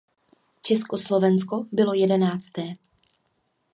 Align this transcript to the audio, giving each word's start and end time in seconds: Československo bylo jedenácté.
Československo 0.61 1.67
bylo 1.71 1.93
jedenácté. 1.93 2.75